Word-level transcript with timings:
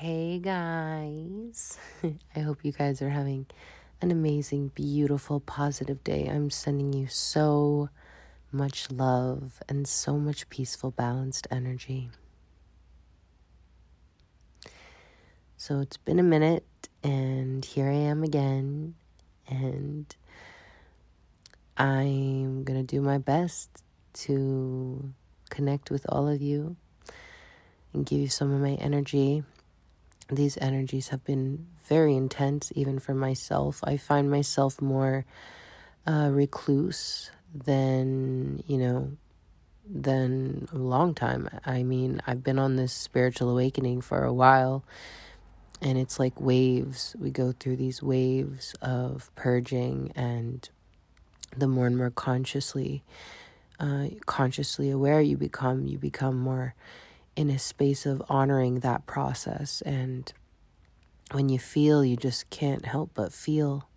Hey 0.00 0.38
guys. 0.38 1.76
I 2.36 2.38
hope 2.38 2.64
you 2.64 2.70
guys 2.70 3.02
are 3.02 3.08
having 3.08 3.46
an 4.00 4.12
amazing, 4.12 4.68
beautiful, 4.68 5.40
positive 5.40 6.04
day. 6.04 6.28
I'm 6.30 6.50
sending 6.50 6.92
you 6.92 7.08
so 7.08 7.88
much 8.52 8.92
love 8.92 9.60
and 9.68 9.88
so 9.88 10.16
much 10.16 10.48
peaceful, 10.50 10.92
balanced 10.92 11.48
energy. 11.50 12.10
So 15.56 15.80
it's 15.80 15.96
been 15.96 16.20
a 16.20 16.22
minute, 16.22 16.88
and 17.02 17.64
here 17.64 17.88
I 17.88 17.94
am 17.94 18.22
again, 18.22 18.94
and 19.48 20.14
I'm 21.76 22.64
to 22.64 22.84
do 22.84 23.00
my 23.00 23.18
best 23.18 23.82
to 24.28 25.12
connect 25.50 25.90
with 25.90 26.06
all 26.08 26.28
of 26.28 26.40
you 26.40 26.76
and 27.92 28.06
give 28.06 28.20
you 28.20 28.28
some 28.28 28.54
of 28.54 28.60
my 28.60 28.74
energy. 28.74 29.42
These 30.30 30.58
energies 30.58 31.08
have 31.08 31.24
been 31.24 31.66
very 31.84 32.14
intense, 32.14 32.70
even 32.74 32.98
for 32.98 33.14
myself. 33.14 33.80
I 33.82 33.96
find 33.96 34.30
myself 34.30 34.80
more 34.82 35.24
uh, 36.06 36.28
recluse 36.30 37.30
than, 37.54 38.62
you 38.66 38.76
know, 38.76 39.12
than 39.88 40.68
a 40.72 40.76
long 40.76 41.14
time. 41.14 41.48
I 41.64 41.82
mean, 41.82 42.20
I've 42.26 42.44
been 42.44 42.58
on 42.58 42.76
this 42.76 42.92
spiritual 42.92 43.48
awakening 43.50 44.02
for 44.02 44.22
a 44.24 44.32
while, 44.32 44.84
and 45.80 45.96
it's 45.96 46.18
like 46.18 46.38
waves. 46.38 47.16
We 47.18 47.30
go 47.30 47.52
through 47.58 47.76
these 47.76 48.02
waves 48.02 48.74
of 48.82 49.30
purging, 49.34 50.12
and 50.14 50.68
the 51.56 51.68
more 51.68 51.86
and 51.86 51.96
more 51.96 52.10
consciously, 52.10 53.02
uh, 53.80 54.08
consciously 54.26 54.90
aware 54.90 55.22
you 55.22 55.38
become, 55.38 55.86
you 55.86 55.96
become 55.96 56.38
more 56.38 56.74
in 57.38 57.50
a 57.50 57.58
space 57.58 58.04
of 58.04 58.20
honoring 58.28 58.80
that 58.80 59.06
process. 59.06 59.80
And 59.82 60.32
when 61.30 61.48
you 61.48 61.60
feel, 61.60 62.04
you 62.04 62.16
just 62.16 62.50
can't 62.50 62.84
help 62.84 63.12
but 63.14 63.32
feel. 63.32 63.88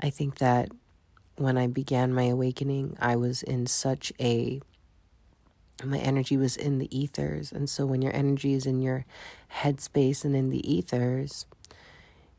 I 0.00 0.08
think 0.08 0.38
that 0.38 0.70
when 1.36 1.58
I 1.58 1.66
began 1.66 2.14
my 2.14 2.24
awakening, 2.24 2.96
I 2.98 3.16
was 3.16 3.42
in 3.42 3.66
such 3.66 4.10
a 4.18 4.62
my 5.84 5.98
energy 5.98 6.38
was 6.38 6.56
in 6.56 6.78
the 6.78 6.88
ethers. 6.98 7.52
And 7.52 7.68
so 7.68 7.84
when 7.84 8.00
your 8.00 8.14
energy 8.16 8.54
is 8.54 8.64
in 8.64 8.80
your 8.80 9.04
headspace 9.52 10.24
and 10.24 10.34
in 10.34 10.48
the 10.48 10.70
ethers, 10.70 11.44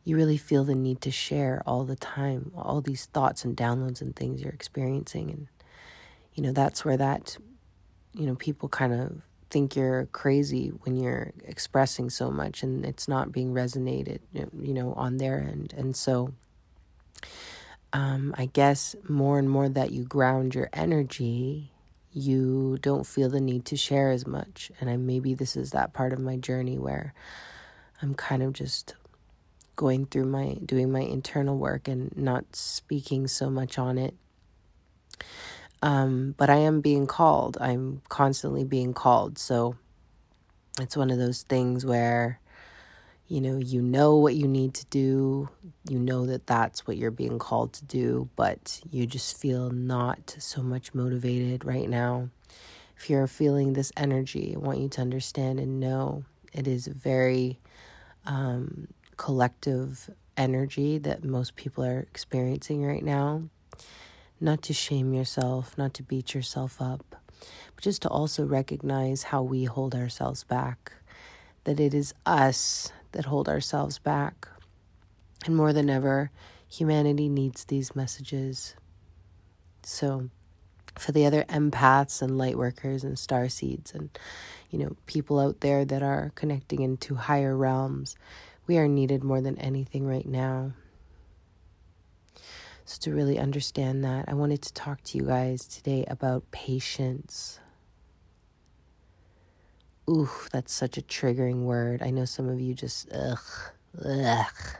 you 0.03 0.15
really 0.15 0.37
feel 0.37 0.63
the 0.63 0.75
need 0.75 1.01
to 1.01 1.11
share 1.11 1.61
all 1.67 1.83
the 1.83 1.95
time, 1.95 2.51
all 2.55 2.81
these 2.81 3.05
thoughts 3.05 3.45
and 3.45 3.55
downloads 3.55 4.01
and 4.01 4.15
things 4.15 4.41
you're 4.41 4.53
experiencing. 4.53 5.29
And, 5.29 5.47
you 6.33 6.43
know, 6.43 6.51
that's 6.51 6.83
where 6.85 6.97
that, 6.97 7.37
you 8.13 8.25
know, 8.25 8.35
people 8.35 8.67
kind 8.67 8.93
of 8.93 9.21
think 9.51 9.75
you're 9.75 10.07
crazy 10.07 10.69
when 10.69 10.95
you're 10.95 11.31
expressing 11.43 12.09
so 12.09 12.31
much 12.31 12.63
and 12.63 12.85
it's 12.85 13.07
not 13.07 13.31
being 13.31 13.53
resonated, 13.53 14.19
you 14.33 14.73
know, 14.73 14.93
on 14.93 15.17
their 15.17 15.39
end. 15.39 15.73
And 15.77 15.95
so, 15.95 16.33
um, 17.93 18.33
I 18.37 18.45
guess 18.45 18.95
more 19.07 19.37
and 19.37 19.49
more 19.49 19.69
that 19.69 19.91
you 19.91 20.05
ground 20.05 20.55
your 20.55 20.69
energy, 20.73 21.71
you 22.13 22.77
don't 22.81 23.05
feel 23.05 23.29
the 23.29 23.41
need 23.41 23.65
to 23.65 23.77
share 23.77 24.09
as 24.09 24.25
much. 24.25 24.71
And 24.79 24.89
I 24.89 24.97
maybe 24.97 25.33
this 25.33 25.55
is 25.55 25.71
that 25.71 25.93
part 25.93 26.13
of 26.13 26.19
my 26.19 26.37
journey 26.37 26.79
where 26.79 27.13
I'm 28.01 28.15
kind 28.15 28.41
of 28.41 28.53
just 28.53 28.95
going 29.75 30.05
through 30.05 30.25
my 30.25 30.57
doing 30.65 30.91
my 30.91 31.01
internal 31.01 31.57
work 31.57 31.87
and 31.87 32.15
not 32.15 32.55
speaking 32.55 33.27
so 33.27 33.49
much 33.49 33.77
on 33.77 33.97
it 33.97 34.15
um, 35.81 36.35
but 36.37 36.49
I 36.49 36.57
am 36.57 36.81
being 36.81 37.07
called. 37.07 37.57
I'm 37.59 38.01
constantly 38.09 38.63
being 38.63 38.93
called. 38.93 39.37
So 39.37 39.75
it's 40.79 40.95
one 40.95 41.09
of 41.09 41.17
those 41.17 41.43
things 41.43 41.85
where, 41.85 42.39
you 43.27 43.41
know, 43.41 43.57
you 43.57 43.81
know 43.81 44.15
what 44.15 44.35
you 44.35 44.47
need 44.47 44.73
to 44.75 44.85
do. 44.85 45.49
You 45.89 45.97
know 45.97 46.25
that 46.27 46.47
that's 46.47 46.85
what 46.85 46.97
you're 46.97 47.11
being 47.11 47.39
called 47.39 47.73
to 47.73 47.85
do, 47.85 48.29
but 48.35 48.81
you 48.91 49.07
just 49.07 49.37
feel 49.37 49.69
not 49.71 50.35
so 50.37 50.61
much 50.61 50.93
motivated 50.93 51.65
right 51.65 51.89
now. 51.89 52.29
If 52.97 53.09
you're 53.09 53.27
feeling 53.27 53.73
this 53.73 53.91
energy, 53.97 54.53
I 54.55 54.59
want 54.59 54.79
you 54.79 54.89
to 54.89 55.01
understand 55.01 55.59
and 55.59 55.79
know 55.79 56.23
it 56.53 56.67
is 56.67 56.85
very 56.85 57.59
um, 58.25 58.89
collective 59.17 60.11
energy 60.37 60.99
that 60.99 61.23
most 61.23 61.55
people 61.55 61.83
are 61.83 61.99
experiencing 61.99 62.85
right 62.85 63.03
now 63.03 63.43
not 64.41 64.61
to 64.63 64.73
shame 64.73 65.13
yourself, 65.13 65.77
not 65.77 65.93
to 65.93 66.03
beat 66.03 66.33
yourself 66.33 66.81
up, 66.81 67.15
but 67.75 67.83
just 67.83 68.01
to 68.01 68.09
also 68.09 68.45
recognize 68.45 69.23
how 69.23 69.43
we 69.43 69.65
hold 69.65 69.93
ourselves 69.93 70.43
back, 70.43 70.93
that 71.63 71.79
it 71.79 71.93
is 71.93 72.13
us 72.25 72.91
that 73.11 73.25
hold 73.25 73.47
ourselves 73.47 73.99
back. 73.99 74.47
And 75.45 75.55
more 75.55 75.73
than 75.73 75.89
ever, 75.89 76.31
humanity 76.67 77.29
needs 77.29 77.65
these 77.65 77.95
messages. 77.95 78.75
So, 79.83 80.29
for 80.97 81.11
the 81.11 81.25
other 81.25 81.43
empaths 81.43 82.21
and 82.21 82.37
light 82.37 82.57
workers 82.57 83.03
and 83.03 83.17
star 83.17 83.47
seeds 83.49 83.93
and 83.93 84.09
you 84.69 84.77
know 84.77 84.95
people 85.05 85.39
out 85.39 85.61
there 85.61 85.85
that 85.85 86.03
are 86.03 86.31
connecting 86.35 86.81
into 86.81 87.15
higher 87.15 87.55
realms 87.55 88.15
we 88.67 88.77
are 88.77 88.87
needed 88.87 89.23
more 89.23 89.39
than 89.39 89.57
anything 89.57 90.05
right 90.05 90.25
now 90.25 90.73
so, 92.91 92.99
to 93.09 93.15
really 93.15 93.39
understand 93.39 94.03
that, 94.03 94.25
I 94.27 94.33
wanted 94.33 94.61
to 94.63 94.73
talk 94.73 95.01
to 95.03 95.17
you 95.17 95.23
guys 95.23 95.65
today 95.65 96.03
about 96.09 96.51
patience. 96.51 97.57
Ooh, 100.09 100.29
that's 100.51 100.73
such 100.73 100.97
a 100.97 101.01
triggering 101.01 101.63
word. 101.63 102.01
I 102.01 102.09
know 102.09 102.25
some 102.25 102.49
of 102.49 102.59
you 102.59 102.73
just, 102.73 103.09
ugh, 103.13 103.39
ugh. 104.03 104.75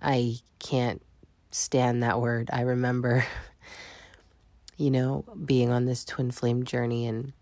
I 0.00 0.36
can't 0.58 1.02
stand 1.50 2.02
that 2.02 2.18
word. 2.18 2.48
I 2.50 2.62
remember, 2.62 3.26
you 4.78 4.90
know, 4.90 5.26
being 5.44 5.68
on 5.68 5.84
this 5.84 6.02
twin 6.06 6.30
flame 6.30 6.64
journey 6.64 7.06
and 7.06 7.34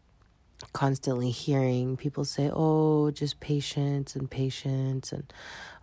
constantly 0.72 1.30
hearing 1.30 1.96
people 1.96 2.24
say, 2.24 2.50
oh, 2.52 3.12
just 3.12 3.38
patience 3.38 4.16
and 4.16 4.28
patience. 4.28 5.12
And 5.12 5.32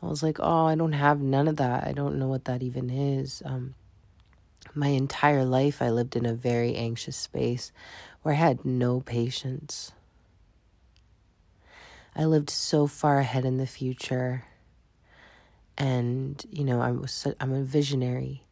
I 0.06 0.10
was 0.10 0.22
like, 0.22 0.40
oh, 0.40 0.66
I 0.66 0.76
don't 0.76 0.94
have 0.94 1.20
none 1.20 1.48
of 1.48 1.56
that. 1.58 1.88
I 1.88 1.92
don't 1.92 2.20
know 2.20 2.28
what 2.28 2.46
that 2.46 2.62
even 2.62 2.90
is. 2.90 3.42
Um, 3.44 3.74
my 4.76 4.90
entire 4.90 5.44
life, 5.44 5.82
I 5.82 5.90
lived 5.90 6.16
in 6.16 6.26
a 6.26 6.34
very 6.34 6.76
anxious 6.76 7.18
space 7.18 7.72
where 8.22 8.36
I 8.36 8.38
had 8.38 8.66
no 8.66 9.02
patience. 9.02 9.94
I 12.16 12.26
lived 12.26 12.50
so 12.50 12.86
far 12.86 13.20
ahead 13.20 13.46
in 13.46 13.58
the 13.58 13.66
future. 13.66 14.46
And, 15.78 16.46
you 16.52 16.64
know, 16.64 16.82
I 16.82 16.92
was, 16.92 17.28
I'm 17.40 17.54
a 17.54 17.64
visionary. 17.64 18.44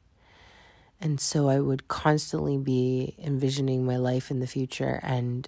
And 1.00 1.19
so 1.22 1.50
I 1.50 1.59
would 1.59 1.88
constantly 1.88 2.58
be 2.58 3.16
envisioning 3.19 3.86
my 3.86 3.97
life 3.97 4.31
in 4.31 4.40
the 4.40 4.47
future 4.47 5.00
and 5.03 5.47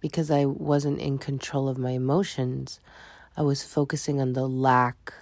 because 0.00 0.30
I 0.30 0.44
wasn't 0.44 1.00
in 1.00 1.18
control 1.18 1.68
of 1.68 1.76
my 1.76 1.90
emotions, 1.90 2.78
I 3.38 3.42
was 3.42 3.62
focusing 3.62 4.20
on 4.20 4.32
the 4.32 4.48
lack 4.48 5.14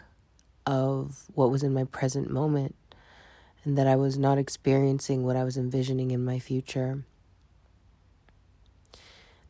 of 0.64 1.24
what 1.34 1.50
was 1.50 1.62
in 1.62 1.74
my 1.74 1.84
present 1.84 2.30
moment 2.30 2.74
and 3.62 3.76
that 3.76 3.86
I 3.86 3.96
was 3.96 4.16
not 4.16 4.38
experiencing 4.38 5.22
what 5.22 5.36
I 5.36 5.44
was 5.44 5.58
envisioning 5.58 6.12
in 6.12 6.24
my 6.24 6.38
future. 6.38 7.04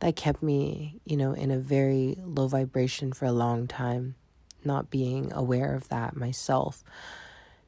That 0.01 0.17
kept 0.17 0.43
me, 0.43 0.99
you 1.05 1.17
know, 1.17 1.33
in 1.33 1.53
a 1.53 1.59
very 1.61 2.17
low 2.19 2.49
vibration 2.49 3.13
for 3.13 3.25
a 3.27 3.31
long 3.31 3.69
time, 3.69 4.17
not 4.65 4.91
being 4.91 5.33
aware 5.33 5.73
of 5.73 5.89
that 5.91 6.17
myself. 6.17 6.83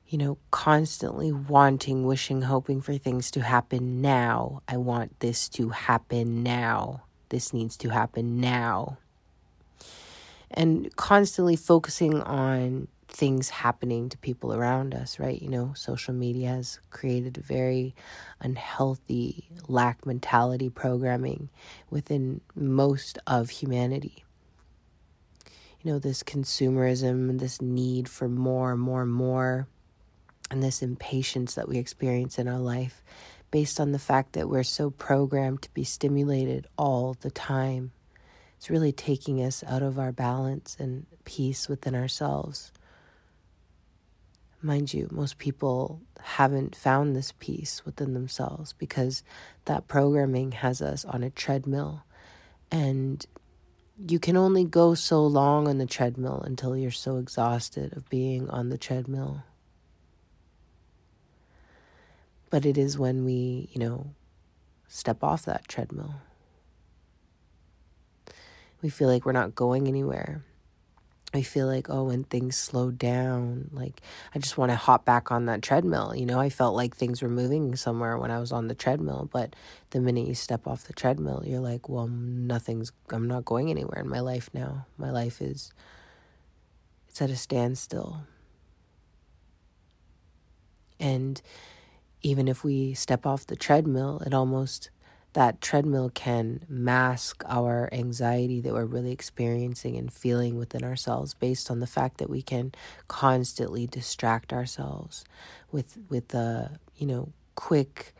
You 0.08 0.18
know, 0.18 0.38
constantly 0.50 1.30
wanting, 1.30 2.06
wishing, 2.06 2.42
hoping 2.42 2.80
for 2.80 2.98
things 2.98 3.30
to 3.30 3.42
happen 3.42 4.02
now. 4.02 4.62
I 4.66 4.78
want 4.78 5.20
this 5.20 5.48
to 5.50 5.68
happen 5.68 6.42
now. 6.42 7.04
This 7.28 7.52
needs 7.52 7.76
to 7.76 7.90
happen 7.90 8.40
now. 8.40 8.98
And 10.50 10.94
constantly 10.96 11.56
focusing 11.56 12.20
on 12.22 12.88
things 13.08 13.48
happening 13.48 14.08
to 14.08 14.18
people 14.18 14.54
around 14.54 14.94
us, 14.94 15.18
right? 15.18 15.40
You 15.40 15.48
know, 15.48 15.72
social 15.74 16.14
media 16.14 16.48
has 16.48 16.78
created 16.90 17.38
a 17.38 17.42
very 17.42 17.94
unhealthy 18.40 19.48
lack 19.66 20.06
mentality 20.06 20.68
programming 20.68 21.48
within 21.90 22.40
most 22.54 23.18
of 23.26 23.50
humanity. 23.50 24.24
You 25.82 25.92
know, 25.92 25.98
this 25.98 26.22
consumerism 26.22 27.38
this 27.38 27.62
need 27.62 28.08
for 28.08 28.28
more, 28.28 28.76
more, 28.76 29.06
more, 29.06 29.68
and 30.50 30.62
this 30.62 30.82
impatience 30.82 31.54
that 31.54 31.68
we 31.68 31.78
experience 31.78 32.38
in 32.38 32.48
our 32.48 32.58
life 32.58 33.02
based 33.50 33.80
on 33.80 33.92
the 33.92 33.98
fact 33.98 34.34
that 34.34 34.48
we're 34.48 34.62
so 34.62 34.90
programmed 34.90 35.62
to 35.62 35.72
be 35.72 35.84
stimulated 35.84 36.66
all 36.76 37.16
the 37.20 37.30
time. 37.30 37.92
It's 38.58 38.68
really 38.68 38.90
taking 38.90 39.40
us 39.40 39.62
out 39.62 39.82
of 39.82 40.00
our 40.00 40.10
balance 40.10 40.76
and 40.80 41.06
peace 41.24 41.68
within 41.68 41.94
ourselves. 41.94 42.72
Mind 44.60 44.92
you, 44.92 45.06
most 45.12 45.38
people 45.38 46.02
haven't 46.20 46.74
found 46.74 47.14
this 47.14 47.32
peace 47.38 47.84
within 47.84 48.14
themselves 48.14 48.72
because 48.72 49.22
that 49.66 49.86
programming 49.86 50.50
has 50.50 50.82
us 50.82 51.04
on 51.04 51.22
a 51.22 51.30
treadmill. 51.30 52.02
And 52.68 53.24
you 53.96 54.18
can 54.18 54.36
only 54.36 54.64
go 54.64 54.94
so 54.94 55.24
long 55.24 55.68
on 55.68 55.78
the 55.78 55.86
treadmill 55.86 56.40
until 56.40 56.76
you're 56.76 56.90
so 56.90 57.18
exhausted 57.18 57.96
of 57.96 58.08
being 58.08 58.50
on 58.50 58.70
the 58.70 58.78
treadmill. 58.78 59.44
But 62.50 62.66
it 62.66 62.76
is 62.76 62.98
when 62.98 63.24
we, 63.24 63.68
you 63.72 63.78
know, 63.78 64.10
step 64.88 65.22
off 65.22 65.44
that 65.44 65.68
treadmill. 65.68 66.16
We 68.82 68.88
feel 68.88 69.08
like 69.08 69.26
we're 69.26 69.32
not 69.32 69.54
going 69.54 69.88
anywhere. 69.88 70.44
I 71.34 71.42
feel 71.42 71.66
like, 71.66 71.90
oh, 71.90 72.04
when 72.04 72.24
things 72.24 72.56
slow 72.56 72.90
down, 72.90 73.68
like 73.72 74.00
I 74.34 74.38
just 74.38 74.56
want 74.56 74.70
to 74.70 74.76
hop 74.76 75.04
back 75.04 75.30
on 75.30 75.44
that 75.44 75.60
treadmill. 75.60 76.14
You 76.16 76.24
know, 76.24 76.40
I 76.40 76.48
felt 76.48 76.74
like 76.74 76.96
things 76.96 77.20
were 77.20 77.28
moving 77.28 77.76
somewhere 77.76 78.16
when 78.16 78.30
I 78.30 78.38
was 78.38 78.50
on 78.50 78.68
the 78.68 78.74
treadmill, 78.74 79.28
but 79.30 79.54
the 79.90 80.00
minute 80.00 80.26
you 80.26 80.34
step 80.34 80.66
off 80.66 80.84
the 80.84 80.94
treadmill, 80.94 81.42
you're 81.44 81.60
like, 81.60 81.86
well, 81.86 82.06
nothing's, 82.06 82.92
I'm 83.10 83.28
not 83.28 83.44
going 83.44 83.68
anywhere 83.68 84.00
in 84.00 84.08
my 84.08 84.20
life 84.20 84.48
now. 84.54 84.86
My 84.96 85.10
life 85.10 85.42
is, 85.42 85.70
it's 87.10 87.20
at 87.20 87.28
a 87.28 87.36
standstill. 87.36 88.22
And 90.98 91.42
even 92.22 92.48
if 92.48 92.64
we 92.64 92.94
step 92.94 93.26
off 93.26 93.46
the 93.46 93.56
treadmill, 93.56 94.22
it 94.24 94.32
almost 94.32 94.88
that 95.34 95.60
treadmill 95.60 96.10
can 96.10 96.64
mask 96.68 97.44
our 97.46 97.88
anxiety 97.92 98.60
that 98.60 98.72
we're 98.72 98.84
really 98.84 99.12
experiencing 99.12 99.96
and 99.96 100.12
feeling 100.12 100.56
within 100.56 100.82
ourselves 100.82 101.34
based 101.34 101.70
on 101.70 101.80
the 101.80 101.86
fact 101.86 102.18
that 102.18 102.30
we 102.30 102.42
can 102.42 102.72
constantly 103.08 103.86
distract 103.86 104.52
ourselves 104.52 105.24
with 105.70 105.98
with 106.08 106.28
the 106.28 106.70
you 106.96 107.06
know 107.06 107.32
quick 107.54 108.14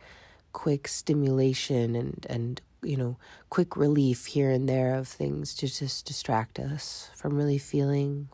quick 0.53 0.87
stimulation 0.87 1.95
and 1.95 2.25
and 2.29 2.61
you 2.81 2.95
know 2.95 3.17
quick 3.49 3.75
relief 3.75 4.27
here 4.27 4.51
and 4.51 4.69
there 4.69 4.93
of 4.95 5.07
things 5.07 5.53
to 5.55 5.67
just 5.67 6.05
distract 6.05 6.59
us 6.59 7.09
from 7.15 7.35
really 7.35 7.57
feeling 7.57 8.29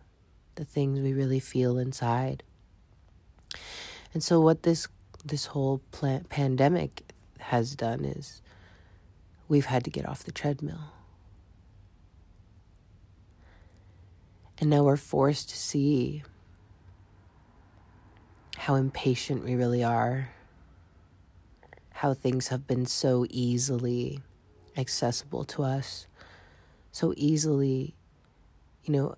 the 0.56 0.66
things 0.66 1.00
we 1.00 1.14
really 1.14 1.40
feel 1.40 1.78
inside. 1.78 2.44
And 4.14 4.24
so 4.24 4.40
what 4.40 4.64
this 4.64 4.88
this 5.24 5.48
whole 5.48 5.82
plan- 5.92 6.26
pandemic 6.26 7.04
has 7.40 7.76
done 7.76 8.06
is 8.06 8.42
we've 9.48 9.66
had 9.66 9.84
to 9.84 9.90
get 9.90 10.08
off 10.08 10.24
the 10.24 10.32
treadmill. 10.32 10.92
And 14.58 14.70
now 14.70 14.84
we're 14.84 14.98
forced 14.98 15.50
to 15.50 15.58
see 15.58 16.24
how 18.58 18.76
impatient 18.76 19.44
we 19.44 19.56
really 19.56 19.84
are, 19.84 20.30
how 21.92 22.14
things 22.14 22.48
have 22.48 22.66
been 22.66 22.86
so 22.86 23.26
easily 23.30 24.22
accessible 24.78 25.44
to 25.46 25.64
us, 25.64 26.08
so 26.92 27.14
easily, 27.18 27.96
you 28.84 28.94
know, 28.94 29.16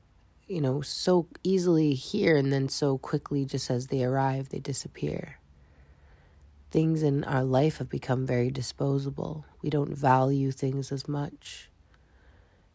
you 0.47 0.61
know, 0.61 0.81
so 0.81 1.27
easily 1.43 1.93
here 1.93 2.35
and 2.37 2.51
then 2.51 2.69
so 2.69 2.97
quickly 2.97 3.45
just 3.45 3.69
as 3.69 3.87
they 3.87 4.03
arrive, 4.03 4.49
they 4.49 4.59
disappear 4.59 5.39
things 6.71 7.03
in 7.03 7.23
our 7.23 7.43
life 7.43 7.77
have 7.77 7.89
become 7.89 8.25
very 8.25 8.51
disposable. 8.51 9.45
We 9.61 9.69
don't 9.69 9.95
value 9.95 10.51
things 10.51 10.91
as 10.91 11.07
much. 11.07 11.69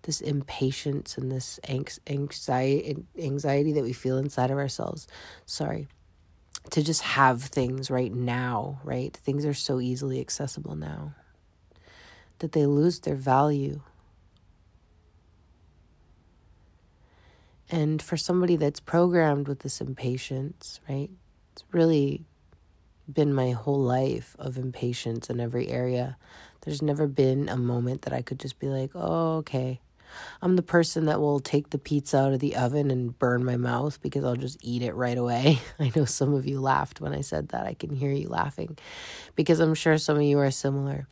This 0.03 0.21
impatience 0.21 1.17
and 1.17 1.31
this 1.31 1.61
anxiety, 1.69 3.05
anxiety 3.19 3.73
that 3.73 3.85
we 3.85 3.93
feel 3.93 4.19
inside 4.19 4.51
of 4.51 4.59
ourselves. 4.59 5.07
Sorry. 5.47 5.87
To 6.71 6.83
just 6.83 7.03
have 7.03 7.43
things 7.43 7.91
right 7.91 8.13
now, 8.13 8.81
right? 8.85 9.17
Things 9.17 9.45
are 9.45 9.55
so 9.55 9.81
easily 9.81 10.21
accessible 10.21 10.75
now 10.75 11.15
that 12.39 12.53
they 12.53 12.67
lose 12.67 13.01
their 13.01 13.15
value. 13.15 13.81
And 17.71 18.03
for 18.03 18.17
somebody 18.17 18.57
that's 18.57 18.81
programmed 18.81 19.49
with 19.49 19.61
this 19.61 19.81
impatience, 19.81 20.81
right? 20.89 21.11
It's 21.53 21.65
really 21.73 22.25
been 23.13 23.35
my 23.35 23.51
whole 23.51 23.81
life 23.81 24.37
of 24.39 24.57
impatience 24.57 25.31
in 25.31 25.41
every 25.41 25.69
area. 25.69 26.17
There's 26.63 26.83
never 26.83 27.07
been 27.07 27.49
a 27.49 27.57
moment 27.57 28.03
that 28.03 28.13
I 28.13 28.23
could 28.23 28.39
just 28.39 28.59
be 28.59 28.69
like, 28.69 28.91
oh, 28.95 29.39
okay. 29.39 29.81
I'm 30.41 30.57
the 30.57 30.63
person 30.63 31.07
that 31.07 31.21
will 31.21 31.41
take 31.41 31.71
the 31.71 31.79
pizza 31.79 32.19
out 32.19 32.33
of 32.33 32.41
the 32.41 32.57
oven 32.57 32.91
and 32.91 33.19
burn 33.19 33.45
my 33.45 33.57
mouth 33.57 34.01
because 34.03 34.25
I'll 34.25 34.37
just 34.37 34.59
eat 34.61 34.83
it 34.83 34.95
right 34.95 35.17
away. 35.17 35.61
I 35.79 35.91
know 35.97 36.05
some 36.05 36.35
of 36.35 36.47
you 36.47 36.61
laughed 36.61 37.01
when 37.01 37.13
I 37.13 37.23
said 37.23 37.49
that. 37.49 37.67
I 37.67 37.75
can 37.75 37.95
hear 37.95 38.13
you 38.13 38.29
laughing 38.29 38.77
because 39.35 39.61
I'm 39.61 39.75
sure 39.75 39.99
some 39.99 40.17
of 40.17 40.23
you 40.23 40.39
are 40.39 40.51
similar. 40.51 41.07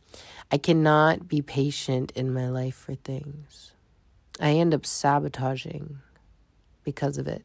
I 0.51 0.57
cannot 0.57 1.27
be 1.27 1.41
patient 1.41 2.11
in 2.15 2.33
my 2.33 2.49
life 2.49 2.75
for 2.75 2.95
things. 2.95 3.71
I 4.39 4.51
end 4.51 4.73
up 4.73 4.85
sabotaging 4.85 5.99
because 6.83 7.17
of 7.17 7.27
it. 7.27 7.43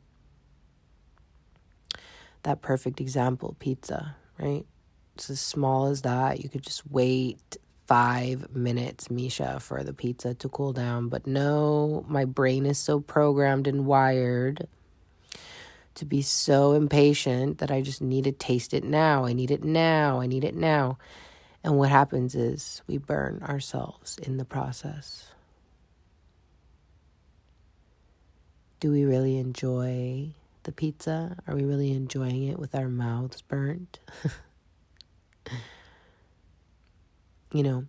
That 2.42 2.62
perfect 2.62 3.00
example, 3.00 3.56
pizza 3.58 4.16
right? 4.38 4.64
It's 5.14 5.30
as 5.30 5.40
small 5.40 5.86
as 5.86 6.02
that. 6.02 6.42
You 6.42 6.48
could 6.48 6.62
just 6.62 6.86
wait 6.90 7.56
five 7.86 8.54
minutes, 8.54 9.10
Misha, 9.10 9.60
for 9.60 9.82
the 9.82 9.92
pizza 9.92 10.34
to 10.34 10.48
cool 10.48 10.72
down. 10.72 11.08
But 11.08 11.26
no, 11.26 12.04
my 12.08 12.24
brain 12.24 12.66
is 12.66 12.78
so 12.78 13.00
programmed 13.00 13.66
and 13.66 13.86
wired 13.86 14.68
to 15.94 16.04
be 16.04 16.20
so 16.20 16.72
impatient 16.72 17.58
that 17.58 17.70
I 17.70 17.80
just 17.80 18.02
need 18.02 18.24
to 18.24 18.32
taste 18.32 18.74
it 18.74 18.84
now. 18.84 19.24
I 19.24 19.32
need 19.32 19.50
it 19.50 19.64
now. 19.64 20.20
I 20.20 20.26
need 20.26 20.44
it 20.44 20.54
now. 20.54 20.98
And 21.64 21.78
what 21.78 21.88
happens 21.88 22.34
is 22.34 22.82
we 22.86 22.98
burn 22.98 23.42
ourselves 23.42 24.18
in 24.18 24.36
the 24.36 24.44
process. 24.44 25.30
Do 28.78 28.92
we 28.92 29.04
really 29.04 29.38
enjoy 29.38 30.34
the 30.66 30.72
pizza? 30.72 31.36
Are 31.46 31.54
we 31.54 31.64
really 31.64 31.92
enjoying 31.92 32.42
it 32.42 32.58
with 32.58 32.74
our 32.74 32.88
mouths 32.88 33.40
burnt? 33.40 34.00
you 37.52 37.62
know, 37.62 37.86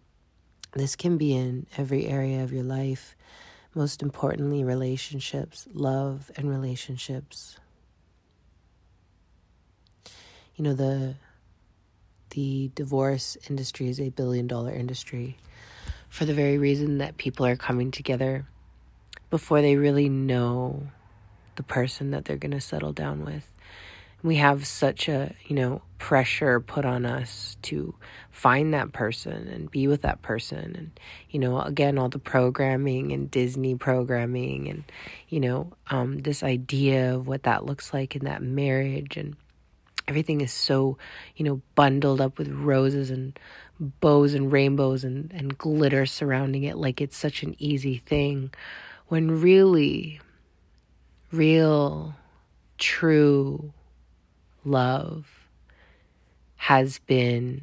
this 0.73 0.95
can 0.95 1.17
be 1.17 1.35
in 1.35 1.65
every 1.75 2.05
area 2.05 2.43
of 2.43 2.53
your 2.53 2.63
life. 2.63 3.15
Most 3.75 4.01
importantly, 4.01 4.63
relationships, 4.63 5.67
love 5.73 6.31
and 6.37 6.49
relationships. 6.49 7.57
You 10.55 10.63
know, 10.63 10.73
the 10.73 11.15
the 12.29 12.71
divorce 12.75 13.37
industry 13.49 13.89
is 13.89 13.99
a 13.99 14.09
billion 14.09 14.47
dollar 14.47 14.71
industry 14.71 15.37
for 16.09 16.25
the 16.25 16.33
very 16.33 16.57
reason 16.57 16.99
that 16.99 17.17
people 17.17 17.45
are 17.45 17.55
coming 17.55 17.89
together 17.89 18.45
before 19.29 19.61
they 19.61 19.75
really 19.75 20.09
know 20.09 20.87
the 21.57 21.63
person 21.63 22.11
that 22.11 22.25
they're 22.25 22.37
going 22.37 22.51
to 22.51 22.61
settle 22.61 22.93
down 22.93 23.25
with. 23.25 23.51
We 24.23 24.37
have 24.37 24.65
such 24.65 25.07
a, 25.09 25.35
you 25.45 25.55
know, 25.55 25.81
pressure 25.99 26.59
put 26.59 26.85
on 26.85 27.05
us 27.05 27.57
to 27.63 27.95
find 28.31 28.73
that 28.73 28.93
person 28.93 29.47
and 29.47 29.69
be 29.69 29.87
with 29.87 30.03
that 30.03 30.21
person. 30.21 30.75
And 30.75 30.99
you 31.29 31.39
know 31.39 31.59
again 31.61 31.97
all 31.97 32.09
the 32.09 32.19
programming 32.19 33.11
and 33.11 33.29
Disney 33.29 33.75
programming 33.75 34.67
and 34.67 34.83
you 35.29 35.39
know 35.39 35.73
um 35.89 36.19
this 36.19 36.43
idea 36.43 37.15
of 37.15 37.27
what 37.27 37.43
that 37.43 37.65
looks 37.65 37.93
like 37.93 38.15
in 38.15 38.25
that 38.25 38.41
marriage. 38.41 39.17
And 39.17 39.35
everything 40.07 40.41
is 40.41 40.51
so 40.51 40.97
you 41.35 41.45
know 41.45 41.61
bundled 41.75 42.21
up 42.21 42.37
with 42.37 42.49
roses 42.49 43.09
and 43.09 43.37
bows 43.79 44.33
and 44.33 44.51
rainbows 44.51 45.03
and 45.03 45.31
and 45.33 45.57
glitter 45.57 46.05
surrounding 46.05 46.63
it 46.63 46.77
like 46.77 47.01
it's 47.01 47.17
such 47.17 47.43
an 47.43 47.55
easy 47.57 47.97
thing. 47.97 48.51
When 49.07 49.41
really 49.41 50.19
real, 51.31 52.15
true 52.77 53.73
love 54.65 55.27
has 56.57 56.99
been 56.99 57.61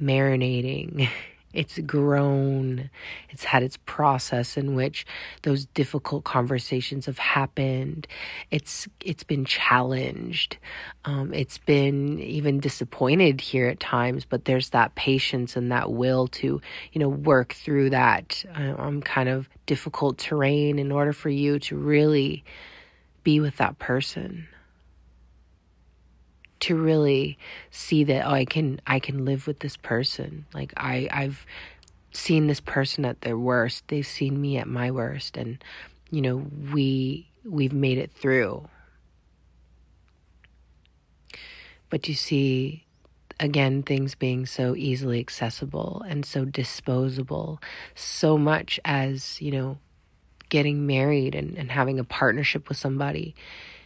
marinating. 0.00 1.08
It's 1.54 1.78
grown. 1.78 2.90
It's 3.30 3.44
had 3.44 3.62
its 3.62 3.78
process 3.86 4.56
in 4.56 4.74
which 4.74 5.06
those 5.42 5.64
difficult 5.66 6.24
conversations 6.24 7.06
have 7.06 7.18
happened. 7.18 8.06
It's 8.50 8.86
it's 9.00 9.24
been 9.24 9.44
challenged. 9.44 10.58
Um, 11.06 11.32
it's 11.32 11.58
been 11.58 12.18
even 12.18 12.60
disappointed 12.60 13.40
here 13.40 13.66
at 13.68 13.80
times, 13.80 14.26
but 14.26 14.44
there's 14.44 14.70
that 14.70 14.94
patience 14.94 15.56
and 15.56 15.72
that 15.72 15.90
will 15.90 16.28
to 16.28 16.60
you 16.92 16.98
know 16.98 17.08
work 17.08 17.54
through 17.54 17.90
that 17.90 18.44
um, 18.54 19.00
kind 19.00 19.28
of 19.28 19.48
difficult 19.64 20.18
terrain 20.18 20.78
in 20.78 20.92
order 20.92 21.12
for 21.12 21.30
you 21.30 21.58
to 21.60 21.76
really 21.76 22.44
be 23.24 23.40
with 23.40 23.56
that 23.56 23.78
person 23.78 24.48
to 26.60 26.76
really 26.76 27.38
see 27.70 28.04
that 28.04 28.26
oh 28.26 28.30
I 28.30 28.44
can 28.44 28.80
I 28.86 28.98
can 28.98 29.24
live 29.24 29.46
with 29.46 29.60
this 29.60 29.76
person. 29.76 30.46
Like 30.52 30.72
I 30.76 31.08
I've 31.10 31.46
seen 32.12 32.46
this 32.46 32.60
person 32.60 33.04
at 33.04 33.20
their 33.20 33.38
worst. 33.38 33.84
They've 33.88 34.06
seen 34.06 34.40
me 34.40 34.56
at 34.56 34.66
my 34.66 34.90
worst 34.90 35.36
and 35.36 35.62
you 36.10 36.22
know, 36.22 36.46
we 36.72 37.28
we've 37.44 37.72
made 37.72 37.98
it 37.98 38.12
through. 38.12 38.68
But 41.90 42.08
you 42.08 42.14
see 42.14 42.84
again 43.40 43.82
things 43.82 44.14
being 44.14 44.46
so 44.46 44.74
easily 44.74 45.20
accessible 45.20 46.04
and 46.08 46.26
so 46.26 46.44
disposable 46.44 47.60
so 47.94 48.36
much 48.36 48.80
as, 48.84 49.40
you 49.40 49.52
know, 49.52 49.78
getting 50.48 50.86
married 50.86 51.34
and, 51.34 51.56
and 51.56 51.70
having 51.70 51.98
a 51.98 52.04
partnership 52.04 52.68
with 52.68 52.78
somebody. 52.78 53.34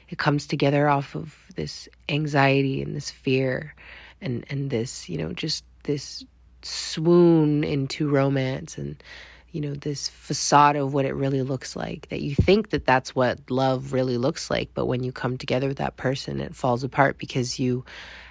It 0.09 0.19
comes 0.19 0.47
together 0.47 0.89
off 0.89 1.15
of 1.15 1.42
this 1.55 1.89
anxiety 2.09 2.83
and 2.83 2.95
this 2.95 3.11
fear 3.11 3.75
and, 4.21 4.45
and 4.51 4.71
this, 4.71 5.09
you 5.09 5.19
know, 5.19 5.33
just 5.33 5.65
this 5.85 6.25
swoon 6.63 7.65
into 7.65 8.09
romance 8.09 8.79
and 8.79 9.03
you 9.51 9.61
know 9.61 9.75
this 9.75 10.09
facade 10.09 10.77
of 10.77 10.95
what 10.95 11.05
it 11.05 11.13
really 11.13 11.43
looks 11.43 11.75
like 11.75 12.09
that 12.09 12.23
you 12.23 12.35
think 12.37 12.71
that 12.71 12.87
that's 12.87 13.17
what 13.17 13.39
love 13.51 13.93
really 13.93 14.17
looks 14.17 14.49
like 14.49 14.71
but 14.73 14.87
when 14.87 15.03
you 15.03 15.11
come 15.11 15.37
together 15.37 15.67
with 15.67 15.77
that 15.77 15.97
person 15.97 16.41
it 16.41 16.55
falls 16.55 16.85
apart 16.85 17.19
because 17.19 17.59
you 17.59 17.85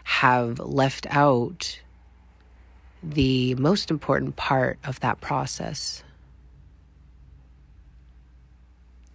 have 0.06 0.58
left 0.60 1.06
out 1.10 1.80
the 3.04 3.56
most 3.56 3.90
important 3.90 4.36
part 4.36 4.78
of 4.84 5.00
that 5.00 5.22
process. 5.22 6.04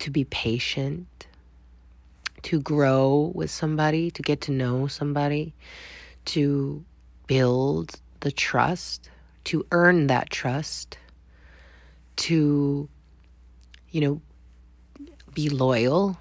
To 0.00 0.10
be 0.10 0.24
patient 0.24 1.25
to 2.46 2.60
grow 2.60 3.32
with 3.34 3.50
somebody 3.50 4.08
to 4.08 4.22
get 4.22 4.40
to 4.40 4.52
know 4.52 4.86
somebody 4.86 5.52
to 6.24 6.84
build 7.26 7.98
the 8.20 8.30
trust, 8.30 9.10
to 9.42 9.66
earn 9.72 10.06
that 10.06 10.30
trust, 10.30 10.96
to, 12.14 12.88
you 13.90 14.00
know, 14.00 14.20
be 15.34 15.48
loyal, 15.48 16.16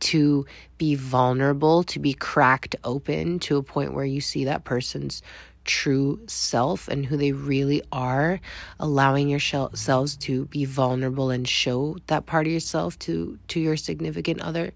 to 0.00 0.44
be 0.78 0.96
vulnerable, 0.96 1.84
to 1.84 2.00
be 2.00 2.12
cracked 2.12 2.74
open 2.82 3.38
to 3.38 3.56
a 3.56 3.62
point 3.62 3.94
where 3.94 4.04
you 4.04 4.20
see 4.20 4.44
that 4.46 4.64
person's 4.64 5.22
true 5.64 6.18
self 6.26 6.88
and 6.88 7.06
who 7.06 7.16
they 7.16 7.30
really 7.30 7.82
are, 7.92 8.40
allowing 8.80 9.28
yourselves 9.28 10.16
to 10.16 10.46
be 10.46 10.64
vulnerable 10.64 11.30
and 11.30 11.46
show 11.46 11.96
that 12.08 12.26
part 12.26 12.48
of 12.48 12.52
yourself 12.52 12.98
to 12.98 13.38
to 13.46 13.60
your 13.60 13.76
significant 13.76 14.40
other 14.40 14.72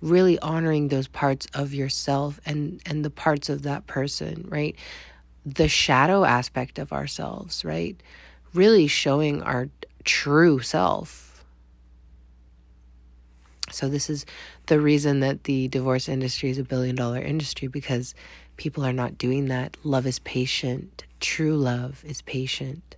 really 0.00 0.38
honoring 0.38 0.88
those 0.88 1.08
parts 1.08 1.46
of 1.54 1.74
yourself 1.74 2.40
and 2.46 2.80
and 2.86 3.04
the 3.04 3.10
parts 3.10 3.48
of 3.48 3.62
that 3.62 3.86
person 3.86 4.46
right 4.48 4.76
the 5.44 5.68
shadow 5.68 6.24
aspect 6.24 6.78
of 6.78 6.92
ourselves, 6.92 7.64
right? 7.64 8.00
Really 8.54 8.86
showing 8.86 9.42
our 9.42 9.68
true 10.04 10.60
self. 10.60 11.44
So, 13.70 13.88
this 13.88 14.10
is 14.10 14.26
the 14.66 14.80
reason 14.80 15.20
that 15.20 15.44
the 15.44 15.68
divorce 15.68 16.08
industry 16.08 16.50
is 16.50 16.58
a 16.58 16.64
billion 16.64 16.96
dollar 16.96 17.20
industry 17.20 17.68
because 17.68 18.14
people 18.56 18.84
are 18.84 18.92
not 18.92 19.16
doing 19.16 19.46
that. 19.46 19.76
Love 19.84 20.06
is 20.06 20.18
patient, 20.18 21.04
true 21.20 21.56
love 21.56 22.02
is 22.04 22.20
patient. 22.22 22.96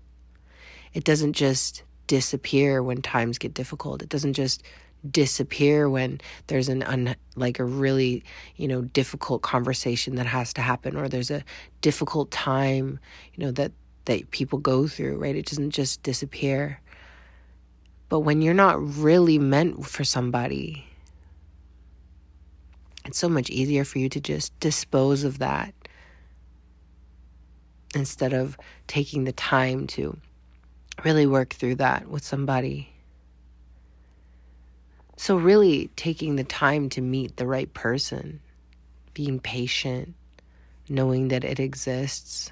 It 0.95 1.05
doesn't 1.05 1.35
just 1.35 1.83
disappear 2.07 2.83
when 2.83 3.03
times 3.03 3.39
get 3.39 3.55
difficult, 3.55 4.03
it 4.03 4.09
doesn't 4.09 4.33
just 4.33 4.63
disappear 5.11 5.89
when 5.89 6.21
there's 6.47 6.69
an 6.69 6.83
un, 6.85 7.17
like 7.35 7.59
a 7.59 7.65
really 7.65 8.23
you 8.57 8.69
know 8.69 8.83
difficult 8.83 9.43
conversation 9.43 10.17
that 10.17 10.27
has 10.27 10.53
to 10.53 10.61
happen 10.61 10.97
or 10.97 11.09
there's 11.09 11.31
a 11.31 11.43
difficult 11.81 12.31
time 12.31 13.01
you 13.35 13.45
know 13.45 13.51
that 13.51 13.73
that 14.05 14.31
people 14.31 14.59
go 14.59 14.87
through 14.87 15.17
right? 15.17 15.37
It 15.37 15.47
doesn't 15.47 15.71
just 15.71 16.03
disappear. 16.03 16.81
But 18.09 18.21
when 18.21 18.43
you're 18.43 18.53
not 18.53 18.99
really 18.99 19.39
meant 19.39 19.87
for 19.87 20.05
somebody 20.05 20.85
it's 23.05 23.19
so 23.19 23.29
much 23.29 23.51
easier 23.51 23.85
for 23.85 23.99
you 23.99 24.09
to 24.11 24.21
just 24.21 24.59
dispose 24.61 25.25
of 25.25 25.39
that 25.39 25.75
instead 27.95 28.33
of 28.33 28.57
taking 28.87 29.25
the 29.25 29.33
time 29.33 29.87
to 29.87 30.17
really 31.05 31.27
work 31.27 31.53
through 31.55 31.75
that 31.77 32.09
with 32.09 32.25
somebody 32.25 32.92
so, 35.23 35.37
really 35.37 35.89
taking 35.95 36.35
the 36.35 36.43
time 36.43 36.89
to 36.89 37.01
meet 37.01 37.37
the 37.37 37.47
right 37.47 37.73
person, 37.73 38.41
being 39.15 39.39
patient, 39.39 40.15
knowing 40.89 41.29
that 41.29 41.45
it 41.45 41.61
exists, 41.61 42.51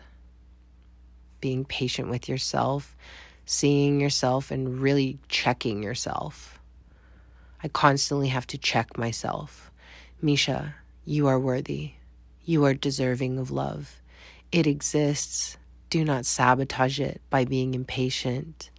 being 1.40 1.64
patient 1.64 2.10
with 2.10 2.28
yourself, 2.28 2.96
seeing 3.44 4.00
yourself, 4.00 4.52
and 4.52 4.80
really 4.80 5.18
checking 5.26 5.82
yourself. 5.82 6.60
I 7.60 7.66
constantly 7.66 8.28
have 8.28 8.46
to 8.46 8.56
check 8.56 8.96
myself. 8.96 9.72
Misha, 10.22 10.76
you 11.04 11.26
are 11.26 11.40
worthy. 11.40 11.94
You 12.44 12.64
are 12.66 12.74
deserving 12.74 13.40
of 13.40 13.50
love. 13.50 14.00
It 14.52 14.68
exists. 14.68 15.56
Do 15.90 16.04
not 16.04 16.24
sabotage 16.24 17.00
it 17.00 17.20
by 17.30 17.46
being 17.46 17.74
impatient. 17.74 18.70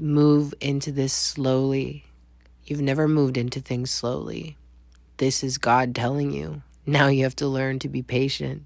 Move 0.00 0.54
into 0.62 0.90
this 0.90 1.12
slowly 1.12 2.06
You've 2.66 2.80
never 2.80 3.06
moved 3.06 3.36
into 3.36 3.60
things 3.60 3.90
slowly. 3.90 4.56
This 5.18 5.44
is 5.44 5.58
God 5.58 5.94
telling 5.94 6.32
you. 6.32 6.62
Now 6.86 7.08
you 7.08 7.24
have 7.24 7.36
to 7.36 7.46
learn 7.46 7.78
to 7.80 7.88
be 7.88 8.02
patient. 8.02 8.64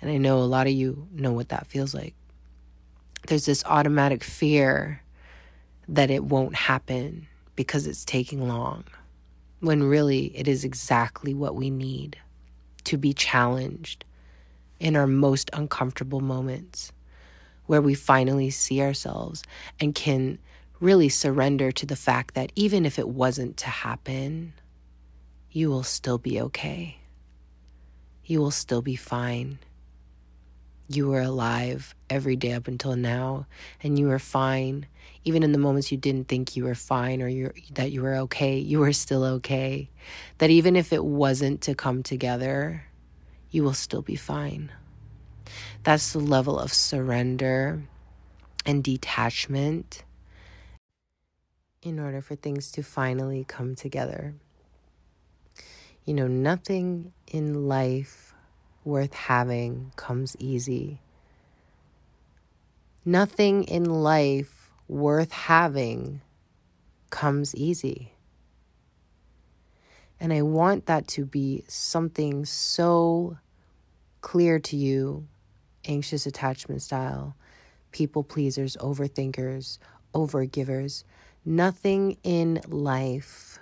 And 0.00 0.10
I 0.10 0.16
know 0.16 0.38
a 0.38 0.40
lot 0.40 0.66
of 0.66 0.72
you 0.72 1.06
know 1.12 1.32
what 1.32 1.50
that 1.50 1.66
feels 1.66 1.94
like. 1.94 2.14
There's 3.26 3.46
this 3.46 3.64
automatic 3.64 4.22
fear 4.22 5.02
that 5.88 6.10
it 6.10 6.24
won't 6.24 6.54
happen 6.54 7.26
because 7.54 7.86
it's 7.86 8.04
taking 8.04 8.46
long, 8.46 8.84
when 9.60 9.82
really 9.82 10.26
it 10.36 10.46
is 10.46 10.64
exactly 10.64 11.34
what 11.34 11.54
we 11.54 11.70
need 11.70 12.18
to 12.84 12.96
be 12.96 13.12
challenged 13.12 14.04
in 14.78 14.94
our 14.94 15.06
most 15.06 15.50
uncomfortable 15.52 16.20
moments, 16.20 16.92
where 17.66 17.80
we 17.80 17.94
finally 17.94 18.50
see 18.50 18.80
ourselves 18.80 19.42
and 19.80 19.94
can 19.94 20.38
really 20.80 21.08
surrender 21.08 21.72
to 21.72 21.86
the 21.86 21.96
fact 21.96 22.34
that 22.34 22.52
even 22.54 22.84
if 22.84 22.98
it 22.98 23.08
wasn't 23.08 23.56
to 23.58 23.68
happen, 23.68 24.52
you 25.50 25.70
will 25.70 25.82
still 25.82 26.18
be 26.18 26.40
okay. 26.40 26.98
You 28.24 28.40
will 28.40 28.50
still 28.50 28.82
be 28.82 28.96
fine. 28.96 29.58
You 30.88 31.08
were 31.08 31.22
alive 31.22 31.94
every 32.10 32.36
day 32.36 32.52
up 32.52 32.68
until 32.68 32.94
now, 32.94 33.46
and 33.82 33.98
you 33.98 34.06
were 34.06 34.18
fine. 34.18 34.86
Even 35.24 35.42
in 35.42 35.52
the 35.52 35.58
moments 35.58 35.90
you 35.90 35.98
didn't 35.98 36.28
think 36.28 36.54
you 36.54 36.64
were 36.64 36.74
fine 36.74 37.20
or 37.22 37.28
you 37.28 37.52
that 37.72 37.90
you 37.90 38.02
were 38.02 38.14
okay, 38.16 38.58
you 38.58 38.78
were 38.78 38.92
still 38.92 39.24
okay. 39.24 39.88
That 40.38 40.50
even 40.50 40.76
if 40.76 40.92
it 40.92 41.04
wasn't 41.04 41.62
to 41.62 41.74
come 41.74 42.02
together, 42.02 42.84
you 43.50 43.64
will 43.64 43.74
still 43.74 44.02
be 44.02 44.14
fine. 44.14 44.70
That's 45.82 46.12
the 46.12 46.20
level 46.20 46.58
of 46.58 46.72
surrender 46.72 47.82
and 48.64 48.84
detachment 48.84 50.04
in 51.86 52.00
order 52.00 52.20
for 52.20 52.34
things 52.34 52.72
to 52.72 52.82
finally 52.82 53.44
come 53.44 53.76
together. 53.76 54.34
You 56.04 56.14
know, 56.14 56.26
nothing 56.26 57.12
in 57.28 57.68
life 57.68 58.34
worth 58.84 59.14
having 59.14 59.92
comes 59.94 60.36
easy. 60.40 61.00
Nothing 63.04 63.62
in 63.64 63.84
life 63.84 64.72
worth 64.88 65.30
having 65.30 66.22
comes 67.10 67.54
easy. 67.54 68.12
And 70.18 70.32
I 70.32 70.42
want 70.42 70.86
that 70.86 71.06
to 71.08 71.24
be 71.24 71.62
something 71.68 72.44
so 72.46 73.38
clear 74.22 74.58
to 74.58 74.76
you 74.76 75.28
anxious 75.84 76.26
attachment 76.26 76.82
style, 76.82 77.36
people 77.92 78.24
pleasers, 78.24 78.76
overthinkers, 78.78 79.78
overgivers 80.14 81.04
Nothing 81.48 82.16
in 82.24 82.60
life 82.66 83.60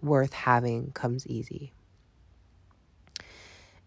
worth 0.00 0.32
having 0.32 0.92
comes 0.92 1.26
easy. 1.26 1.72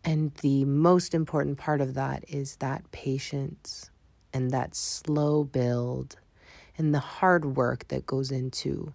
And 0.03 0.33
the 0.41 0.65
most 0.65 1.15
important 1.15 1.57
part 1.57 1.79
of 1.79 1.93
that 1.93 2.25
is 2.27 2.57
that 2.57 2.91
patience 2.91 3.89
and 4.33 4.51
that 4.51 4.75
slow 4.75 5.45
build 5.45 6.17
and 6.77 6.93
the 6.93 6.99
hard 6.99 7.55
work 7.55 7.87
that 7.87 8.05
goes 8.05 8.31
into, 8.31 8.93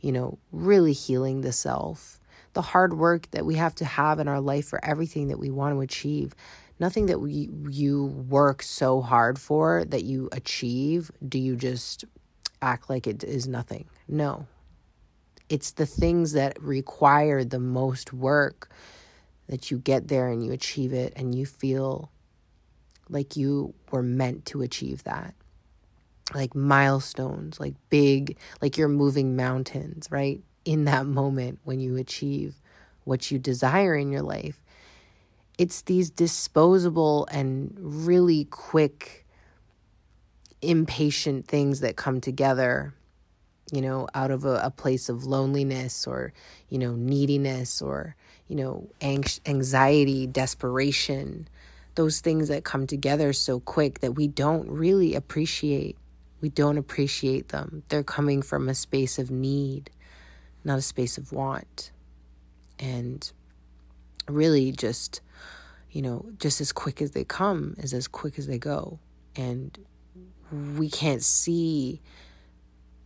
you 0.00 0.12
know, 0.12 0.38
really 0.52 0.92
healing 0.92 1.40
the 1.40 1.50
self. 1.50 2.20
The 2.52 2.60
hard 2.60 2.98
work 2.98 3.30
that 3.30 3.46
we 3.46 3.54
have 3.54 3.74
to 3.76 3.86
have 3.86 4.20
in 4.20 4.28
our 4.28 4.40
life 4.42 4.66
for 4.66 4.84
everything 4.84 5.28
that 5.28 5.38
we 5.38 5.48
want 5.48 5.74
to 5.74 5.80
achieve. 5.80 6.34
Nothing 6.78 7.06
that 7.06 7.20
we 7.20 7.48
you 7.70 8.04
work 8.28 8.62
so 8.62 9.00
hard 9.00 9.38
for 9.38 9.86
that 9.86 10.04
you 10.04 10.28
achieve 10.30 11.10
do 11.26 11.38
you 11.38 11.56
just 11.56 12.04
act 12.62 12.88
like 12.88 13.06
it 13.06 13.24
is 13.24 13.46
nothing. 13.46 13.86
No. 14.08 14.46
It's 15.48 15.72
the 15.72 15.84
things 15.84 16.32
that 16.32 16.62
require 16.62 17.44
the 17.44 17.58
most 17.58 18.12
work 18.12 18.70
that 19.48 19.70
you 19.70 19.78
get 19.78 20.08
there 20.08 20.28
and 20.28 20.44
you 20.44 20.52
achieve 20.52 20.92
it 20.94 21.12
and 21.16 21.34
you 21.34 21.44
feel 21.44 22.10
like 23.10 23.36
you 23.36 23.74
were 23.90 24.02
meant 24.02 24.46
to 24.46 24.62
achieve 24.62 25.04
that. 25.04 25.34
Like 26.34 26.54
milestones, 26.54 27.60
like 27.60 27.74
big, 27.90 28.38
like 28.62 28.78
you're 28.78 28.88
moving 28.88 29.36
mountains, 29.36 30.08
right? 30.10 30.40
In 30.64 30.84
that 30.86 31.04
moment 31.04 31.58
when 31.64 31.80
you 31.80 31.96
achieve 31.96 32.54
what 33.04 33.30
you 33.30 33.38
desire 33.38 33.94
in 33.94 34.10
your 34.10 34.22
life. 34.22 34.62
It's 35.58 35.82
these 35.82 36.08
disposable 36.08 37.26
and 37.30 37.74
really 37.76 38.46
quick 38.46 39.21
impatient 40.62 41.46
things 41.46 41.80
that 41.80 41.96
come 41.96 42.20
together 42.20 42.94
you 43.72 43.80
know, 43.80 44.06
out 44.14 44.30
of 44.30 44.44
a, 44.44 44.60
a, 44.62 44.70
place 44.70 45.08
of 45.08 45.24
loneliness 45.24 46.06
or, 46.06 46.32
you 46.68 46.78
know, 46.78 46.94
neediness 46.94 47.80
or, 47.80 48.14
you 48.46 48.54
know, 48.54 48.86
anx- 49.00 49.40
anxiety, 49.46 50.26
desperation, 50.26 51.48
those 51.94 52.20
things 52.20 52.48
that 52.48 52.64
come 52.64 52.86
together 52.86 53.32
so 53.32 53.60
quick 53.60 54.00
that 54.00 54.12
we 54.12 54.28
don't 54.28 54.68
really 54.68 55.14
appreciate. 55.14 55.96
We 56.42 56.50
don't 56.50 56.76
appreciate 56.76 57.48
them. 57.48 57.82
They're 57.88 58.02
coming 58.02 58.42
from 58.42 58.68
a 58.68 58.74
space 58.74 59.18
of 59.18 59.30
need, 59.30 59.90
not 60.64 60.78
a 60.78 60.82
space 60.82 61.16
of 61.16 61.32
want. 61.32 61.92
And 62.78 63.30
really 64.28 64.70
just, 64.72 65.22
you 65.90 66.02
know, 66.02 66.26
just 66.38 66.60
as 66.60 66.72
quick 66.72 67.00
as 67.00 67.12
they 67.12 67.24
come 67.24 67.74
is 67.78 67.94
as 67.94 68.06
quick 68.06 68.38
as 68.38 68.46
they 68.46 68.58
go. 68.58 68.98
And 69.34 69.78
we 70.52 70.88
can't 70.88 71.22
see 71.22 72.00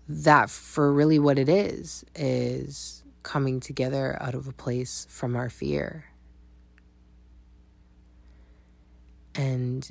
that 0.09 0.51
for 0.51 0.93
really 0.93 1.19
what 1.19 1.39
it 1.39 1.49
is 1.49 2.05
is 2.15 3.03
coming 3.23 3.61
together 3.61 4.17
out 4.21 4.35
of 4.35 4.47
a 4.47 4.53
place 4.53 5.07
from 5.11 5.37
our 5.37 5.51
fear. 5.51 6.05
And 9.35 9.89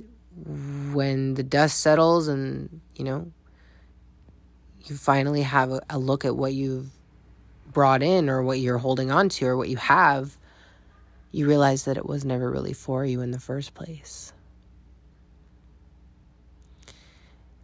when 0.93 1.35
the 1.35 1.43
dust 1.43 1.79
settles 1.79 2.27
and, 2.27 2.81
you 2.95 3.03
know, 3.03 3.31
you 4.85 4.95
finally 4.95 5.41
have 5.41 5.71
a, 5.71 5.81
a 5.89 5.99
look 5.99 6.25
at 6.25 6.35
what 6.35 6.53
you've 6.53 6.89
brought 7.71 8.01
in 8.01 8.29
or 8.29 8.41
what 8.41 8.59
you're 8.59 8.77
holding 8.77 9.11
on 9.11 9.29
to 9.29 9.45
or 9.47 9.57
what 9.57 9.69
you 9.69 9.77
have, 9.77 10.37
you 11.31 11.47
realize 11.47 11.83
that 11.85 11.97
it 11.97 12.05
was 12.05 12.23
never 12.23 12.49
really 12.49 12.73
for 12.73 13.05
you 13.05 13.21
in 13.21 13.31
the 13.31 13.39
first 13.39 13.73
place. 13.73 14.31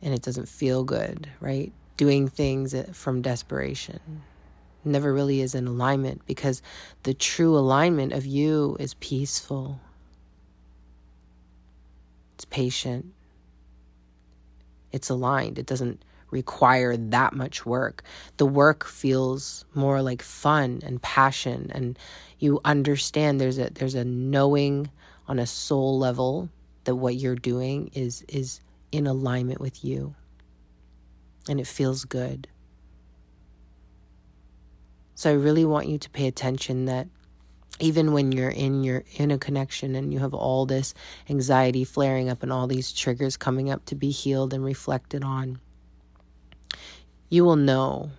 And 0.01 0.13
it 0.13 0.21
doesn't 0.21 0.49
feel 0.49 0.83
good, 0.83 1.29
right? 1.39 1.71
doing 2.01 2.27
things 2.27 2.73
from 2.93 3.21
desperation 3.21 3.99
never 4.83 5.13
really 5.13 5.39
is 5.39 5.53
in 5.53 5.67
alignment 5.67 6.25
because 6.25 6.63
the 7.03 7.13
true 7.13 7.55
alignment 7.55 8.11
of 8.11 8.25
you 8.25 8.75
is 8.79 8.95
peaceful, 8.95 9.79
it's 12.33 12.45
patient, 12.45 13.05
it's 14.91 15.09
aligned. 15.09 15.59
It 15.59 15.67
doesn't 15.67 16.03
require 16.31 16.97
that 16.97 17.33
much 17.33 17.67
work. 17.67 18.01
The 18.37 18.47
work 18.47 18.83
feels 18.83 19.63
more 19.75 20.01
like 20.01 20.23
fun 20.23 20.81
and 20.83 20.99
passion 21.03 21.69
and 21.71 21.99
you 22.39 22.61
understand 22.65 23.39
there's 23.39 23.59
a 23.59 23.69
there's 23.75 23.93
a 23.93 24.05
knowing 24.05 24.89
on 25.27 25.37
a 25.37 25.45
soul 25.45 25.99
level 25.99 26.49
that 26.85 26.95
what 26.95 27.13
you're 27.13 27.35
doing 27.35 27.91
is 27.93 28.25
is 28.27 28.59
in 28.91 29.07
alignment 29.07 29.59
with 29.59 29.83
you 29.83 30.15
and 31.49 31.59
it 31.59 31.67
feels 31.67 32.05
good. 32.05 32.47
So 35.15 35.29
I 35.29 35.33
really 35.33 35.65
want 35.65 35.87
you 35.87 35.97
to 35.99 36.09
pay 36.09 36.27
attention 36.27 36.85
that 36.85 37.07
even 37.79 38.13
when 38.13 38.31
you're 38.31 38.49
in 38.49 38.83
your 38.83 39.03
in 39.15 39.31
a 39.31 39.37
connection 39.37 39.95
and 39.95 40.13
you 40.13 40.19
have 40.19 40.33
all 40.33 40.65
this 40.65 40.93
anxiety 41.29 41.83
flaring 41.83 42.29
up 42.29 42.43
and 42.43 42.51
all 42.51 42.67
these 42.67 42.91
triggers 42.91 43.37
coming 43.37 43.69
up 43.69 43.85
to 43.85 43.95
be 43.95 44.11
healed 44.11 44.53
and 44.53 44.63
reflected 44.63 45.23
on, 45.23 45.59
you 47.29 47.43
will 47.43 47.55
know 47.55 48.11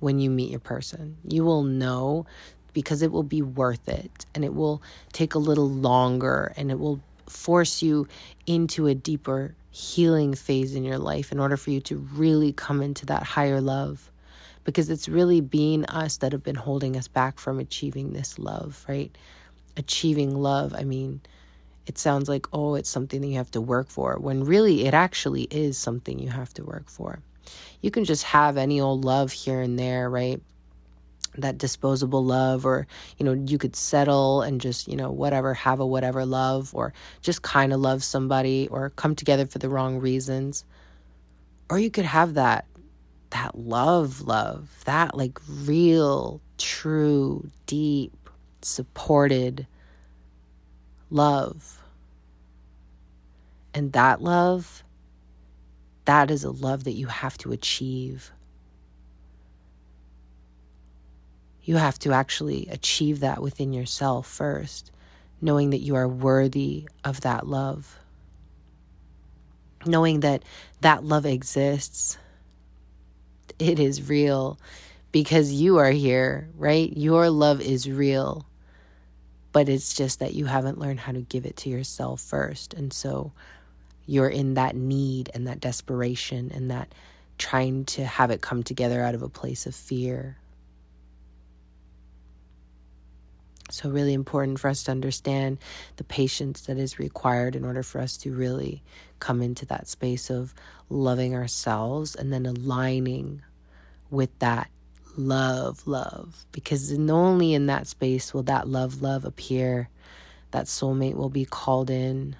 when 0.00 0.18
you 0.18 0.30
meet 0.30 0.50
your 0.50 0.60
person. 0.60 1.16
You 1.24 1.44
will 1.44 1.62
know 1.62 2.26
because 2.72 3.02
it 3.02 3.10
will 3.10 3.22
be 3.22 3.42
worth 3.42 3.88
it 3.88 4.26
and 4.34 4.44
it 4.44 4.54
will 4.54 4.82
take 5.12 5.34
a 5.34 5.38
little 5.38 5.68
longer 5.68 6.52
and 6.56 6.70
it 6.70 6.78
will 6.78 7.00
force 7.28 7.82
you 7.82 8.08
into 8.46 8.86
a 8.86 8.94
deeper 8.94 9.54
healing 9.70 10.34
phase 10.34 10.74
in 10.74 10.84
your 10.84 10.98
life 10.98 11.32
in 11.32 11.40
order 11.40 11.56
for 11.56 11.70
you 11.70 11.80
to 11.80 11.98
really 12.14 12.52
come 12.52 12.80
into 12.80 13.06
that 13.06 13.22
higher 13.22 13.60
love. 13.60 14.10
Because 14.64 14.88
it's 14.88 15.08
really 15.08 15.40
being 15.40 15.84
us 15.86 16.16
that 16.18 16.32
have 16.32 16.42
been 16.42 16.54
holding 16.54 16.96
us 16.96 17.08
back 17.08 17.38
from 17.38 17.58
achieving 17.58 18.12
this 18.12 18.38
love, 18.38 18.84
right? 18.88 19.14
Achieving 19.76 20.34
love, 20.34 20.74
I 20.74 20.84
mean, 20.84 21.20
it 21.86 21.98
sounds 21.98 22.30
like, 22.30 22.46
oh, 22.52 22.74
it's 22.74 22.88
something 22.88 23.20
that 23.20 23.26
you 23.26 23.36
have 23.36 23.50
to 23.50 23.60
work 23.60 23.90
for, 23.90 24.16
when 24.18 24.44
really 24.44 24.86
it 24.86 24.94
actually 24.94 25.42
is 25.50 25.76
something 25.76 26.18
you 26.18 26.30
have 26.30 26.54
to 26.54 26.64
work 26.64 26.88
for. 26.88 27.18
You 27.82 27.90
can 27.90 28.04
just 28.04 28.22
have 28.22 28.56
any 28.56 28.80
old 28.80 29.04
love 29.04 29.32
here 29.32 29.60
and 29.60 29.78
there, 29.78 30.08
right? 30.08 30.40
That 31.38 31.58
disposable 31.58 32.24
love 32.24 32.64
or 32.64 32.86
you 33.18 33.24
know 33.24 33.32
you 33.32 33.58
could 33.58 33.76
settle 33.76 34.42
and 34.42 34.60
just 34.60 34.88
you 34.88 34.96
know 34.96 35.10
whatever 35.10 35.54
have 35.54 35.80
a 35.80 35.86
whatever 35.86 36.24
love 36.24 36.74
or 36.74 36.92
just 37.22 37.42
kind 37.42 37.72
of 37.72 37.80
love 37.80 38.04
somebody 38.04 38.68
or 38.70 38.90
come 38.90 39.14
together 39.14 39.46
for 39.46 39.58
the 39.58 39.68
wrong 39.68 39.98
reasons. 39.98 40.64
Or 41.70 41.78
you 41.78 41.90
could 41.90 42.04
have 42.04 42.34
that 42.34 42.66
that 43.30 43.58
love 43.58 44.20
love 44.20 44.70
that 44.84 45.16
like 45.16 45.38
real 45.48 46.40
true 46.58 47.48
deep 47.66 48.30
supported 48.62 49.66
love. 51.10 51.82
And 53.72 53.92
that 53.92 54.22
love 54.22 54.84
that 56.04 56.30
is 56.30 56.44
a 56.44 56.50
love 56.50 56.84
that 56.84 56.92
you 56.92 57.06
have 57.06 57.38
to 57.38 57.52
achieve 57.52 58.30
You 61.64 61.76
have 61.76 61.98
to 62.00 62.12
actually 62.12 62.68
achieve 62.70 63.20
that 63.20 63.40
within 63.40 63.72
yourself 63.72 64.26
first, 64.26 64.92
knowing 65.40 65.70
that 65.70 65.80
you 65.80 65.94
are 65.94 66.06
worthy 66.06 66.88
of 67.04 67.22
that 67.22 67.46
love. 67.46 67.98
Knowing 69.86 70.20
that 70.20 70.42
that 70.82 71.04
love 71.04 71.24
exists, 71.24 72.18
it 73.58 73.78
is 73.78 74.08
real 74.08 74.58
because 75.10 75.52
you 75.52 75.78
are 75.78 75.90
here, 75.90 76.48
right? 76.56 76.94
Your 76.96 77.30
love 77.30 77.60
is 77.62 77.88
real, 77.88 78.46
but 79.52 79.68
it's 79.68 79.94
just 79.94 80.20
that 80.20 80.34
you 80.34 80.44
haven't 80.44 80.78
learned 80.78 81.00
how 81.00 81.12
to 81.12 81.20
give 81.20 81.46
it 81.46 81.56
to 81.58 81.70
yourself 81.70 82.20
first. 82.20 82.74
And 82.74 82.92
so 82.92 83.32
you're 84.06 84.28
in 84.28 84.54
that 84.54 84.76
need 84.76 85.30
and 85.32 85.46
that 85.46 85.60
desperation 85.60 86.50
and 86.54 86.70
that 86.70 86.92
trying 87.38 87.84
to 87.86 88.04
have 88.04 88.30
it 88.30 88.42
come 88.42 88.62
together 88.62 89.02
out 89.02 89.14
of 89.14 89.22
a 89.22 89.28
place 89.28 89.66
of 89.66 89.74
fear 89.74 90.36
So, 93.70 93.88
really 93.88 94.12
important 94.12 94.60
for 94.60 94.68
us 94.68 94.82
to 94.84 94.90
understand 94.90 95.58
the 95.96 96.04
patience 96.04 96.62
that 96.62 96.76
is 96.76 96.98
required 96.98 97.56
in 97.56 97.64
order 97.64 97.82
for 97.82 98.00
us 98.00 98.16
to 98.18 98.32
really 98.34 98.82
come 99.20 99.40
into 99.40 99.64
that 99.66 99.88
space 99.88 100.28
of 100.28 100.54
loving 100.90 101.34
ourselves 101.34 102.14
and 102.14 102.32
then 102.32 102.44
aligning 102.44 103.42
with 104.10 104.38
that 104.40 104.68
love, 105.16 105.86
love. 105.86 106.44
Because 106.52 106.92
only 106.92 107.54
in 107.54 107.66
that 107.66 107.86
space 107.86 108.34
will 108.34 108.42
that 108.44 108.68
love, 108.68 109.00
love 109.00 109.24
appear. 109.24 109.88
That 110.50 110.66
soulmate 110.66 111.14
will 111.14 111.30
be 111.30 111.46
called 111.46 111.90
in, 111.90 112.36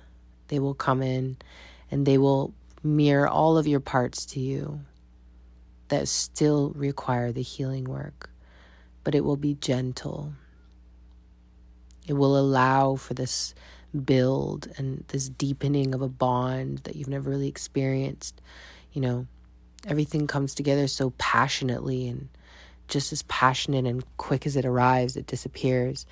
they 0.49 0.59
will 0.59 0.75
come 0.75 1.03
in, 1.03 1.37
and 1.91 2.07
they 2.07 2.19
will 2.19 2.55
mirror 2.83 3.27
all 3.27 3.57
of 3.57 3.67
your 3.67 3.81
parts 3.81 4.27
to 4.27 4.41
you 4.41 4.81
that 5.89 6.07
still 6.07 6.71
require 6.77 7.33
the 7.33 7.43
healing 7.43 7.85
work. 7.85 8.31
But 9.03 9.15
it 9.15 9.25
will 9.25 9.37
be 9.37 9.55
gentle 9.55 10.35
it 12.07 12.15
will 12.15 12.39
allow 12.39 12.97
for 12.97 13.15
this 13.15 13.55
build 14.05 14.69
and 14.77 15.05
this 15.09 15.29
deepening 15.29 15.95
of 15.95 16.03
a 16.03 16.09
bond 16.09 16.79
that 16.79 16.97
you've 16.97 17.09
never 17.09 17.31
really 17.31 17.49
experienced. 17.49 18.41
You 18.93 19.01
know, 19.01 19.27
everything 19.87 20.27
comes 20.27 20.55
together 20.55 20.87
so 20.87 21.11
passionately 21.19 22.09
and 22.09 22.29
just 22.89 23.13
as 23.13 23.23
passionate 23.23 23.87
and 23.87 24.05
quick 24.17 24.47
as 24.47 24.57
it 24.57 24.65
arrives, 24.65 25.17
it 25.17 25.27
disappears. 25.27 26.07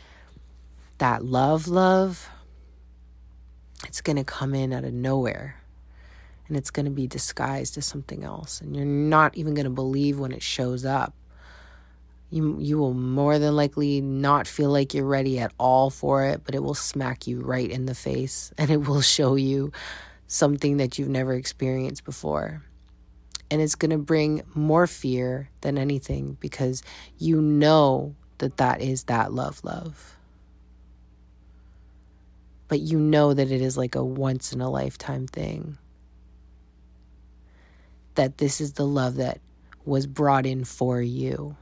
That 0.98 1.24
love, 1.24 1.68
love, 1.68 2.28
it's 3.86 4.00
going 4.00 4.16
to 4.16 4.24
come 4.24 4.54
in 4.54 4.72
out 4.72 4.84
of 4.84 4.92
nowhere 4.92 5.56
and 6.48 6.56
it's 6.56 6.70
going 6.70 6.84
to 6.84 6.90
be 6.90 7.06
disguised 7.06 7.76
as 7.78 7.86
something 7.86 8.24
else. 8.24 8.60
And 8.60 8.76
you're 8.76 8.84
not 8.84 9.36
even 9.36 9.54
going 9.54 9.64
to 9.64 9.70
believe 9.70 10.18
when 10.18 10.32
it 10.32 10.42
shows 10.42 10.84
up 10.84 11.14
you 12.32 12.56
you 12.58 12.78
will 12.78 12.94
more 12.94 13.38
than 13.38 13.54
likely 13.54 14.00
not 14.00 14.46
feel 14.46 14.70
like 14.70 14.94
you're 14.94 15.04
ready 15.04 15.38
at 15.38 15.52
all 15.58 15.90
for 15.90 16.24
it, 16.24 16.42
but 16.44 16.54
it 16.54 16.62
will 16.62 16.74
smack 16.74 17.26
you 17.26 17.40
right 17.40 17.70
in 17.70 17.86
the 17.86 17.94
face 17.94 18.52
and 18.58 18.70
it 18.70 18.88
will 18.88 19.02
show 19.02 19.34
you 19.34 19.70
something 20.26 20.78
that 20.78 20.98
you've 20.98 21.08
never 21.08 21.34
experienced 21.34 22.04
before. 22.04 22.62
And 23.50 23.60
it's 23.60 23.74
going 23.74 23.90
to 23.90 23.98
bring 23.98 24.42
more 24.54 24.86
fear 24.86 25.50
than 25.60 25.76
anything 25.76 26.38
because 26.40 26.82
you 27.18 27.42
know 27.42 28.14
that 28.38 28.56
that 28.56 28.80
is 28.80 29.04
that 29.04 29.32
love 29.32 29.62
love. 29.62 30.16
But 32.68 32.80
you 32.80 32.98
know 32.98 33.34
that 33.34 33.52
it 33.52 33.60
is 33.60 33.76
like 33.76 33.94
a 33.94 34.02
once 34.02 34.54
in 34.54 34.62
a 34.62 34.70
lifetime 34.70 35.26
thing. 35.26 35.76
That 38.14 38.38
this 38.38 38.62
is 38.62 38.72
the 38.72 38.86
love 38.86 39.16
that 39.16 39.38
was 39.84 40.06
brought 40.06 40.46
in 40.46 40.64
for 40.64 41.02
you 41.02 41.56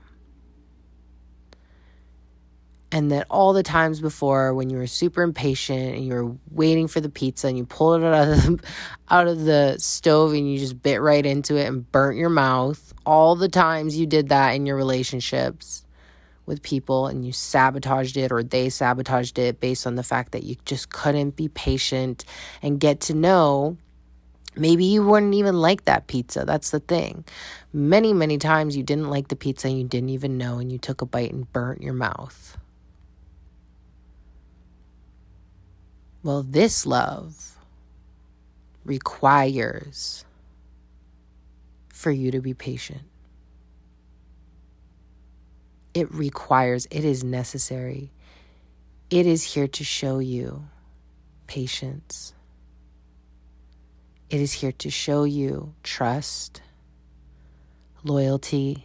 and 2.93 3.11
that 3.13 3.27
all 3.31 3.53
the 3.53 3.63
times 3.63 4.01
before 4.01 4.53
when 4.55 4.69
you 4.69 4.77
were 4.77 4.87
super 4.87 5.23
impatient 5.23 5.97
and 5.97 6.05
you 6.05 6.15
were 6.15 6.37
waiting 6.51 6.89
for 6.89 7.01
the 7.01 7.09
pizza 7.09 7.47
and 7.47 7.57
you 7.57 7.65
pulled 7.65 8.03
it 8.03 8.07
out 8.07 8.29
of 8.29 8.43
the, 8.43 8.61
out 9.11 9.29
of 9.29 9.45
the 9.45 9.77
stove 9.79 10.33
and 10.33 10.51
you 10.51 10.59
just 10.59 10.83
bit 10.83 11.01
right 11.01 11.25
into 11.25 11.57
it 11.57 11.67
and 11.67 11.91
burnt 11.93 12.17
your 12.17 12.31
mouth 12.31 12.93
all 13.07 13.37
the 13.37 13.49
times 13.49 13.97
you 13.97 14.07
did 14.07 14.29
that 14.31 14.51
in 14.51 14.67
your 14.67 14.77
relationships 14.77 15.85
with 16.47 16.63
people 16.63 17.07
and 17.07 17.25
you 17.25 17.33
sabotaged 17.33 18.17
it 18.17 18.33
or 18.33 18.43
they 18.43 18.69
sabotaged 18.69 19.39
it 19.39 19.61
based 19.61 19.87
on 19.87 19.95
the 19.95 20.03
fact 20.03 20.33
that 20.33 20.43
you 20.43 20.57
just 20.65 20.91
couldn't 20.91 21.37
be 21.37 21.49
patient 21.49 22.25
and 22.63 22.81
get 22.81 23.01
to 23.01 23.15
know 23.15 23.77
Maybe 24.57 24.85
you 24.85 25.07
wouldn't 25.07 25.35
even 25.35 25.61
like 25.61 25.85
that 25.85 26.09
pizza. 26.09 26.45
That's 26.45 26.71
the 26.71 26.81
thing. 26.81 27.25
Many, 27.73 28.13
many 28.13 28.37
times 28.37 28.77
you 28.77 28.83
didn't 28.83 29.09
like 29.09 29.29
the 29.29 29.37
pizza 29.37 29.69
and 29.69 29.79
you 29.79 29.85
didn't 29.85 30.11
even 30.11 30.39
know, 30.39 30.59
and 30.59 30.73
you 30.73 30.79
took 30.79 31.03
a 31.03 31.07
bite 31.07 31.33
and 31.33 31.51
burnt 31.53 31.83
your 31.83 31.95
mouth. 31.95 32.59
Well, 36.23 36.43
this 36.43 36.85
love 36.85 37.57
requires 38.85 40.25
for 41.89 42.11
you 42.11 42.31
to 42.31 42.41
be 42.41 42.55
patient. 42.55 43.03
It 45.95 46.13
requires, 46.13 46.87
it 46.91 47.05
is 47.05 47.25
necessary. 47.25 48.11
It 49.09 49.27
is 49.27 49.43
here 49.43 49.67
to 49.69 49.85
show 49.85 50.19
you 50.19 50.65
patience. 51.47 52.35
It 54.29 54.41
is 54.41 54.53
here 54.53 54.73
to 54.73 54.91
show 54.91 55.25
you 55.25 55.75
trust, 55.83 56.63
loyalty, 58.05 58.85